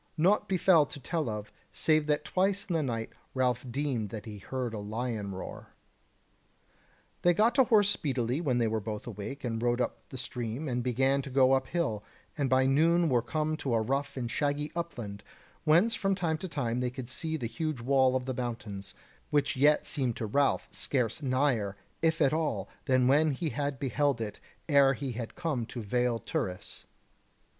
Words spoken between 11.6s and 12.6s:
hill, and